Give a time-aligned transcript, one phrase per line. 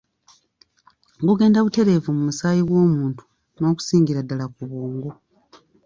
[1.27, 3.23] Gugenda butereevu mu musaayi gw'omuntu
[3.59, 5.09] n'okusingira ddala ku bwongo.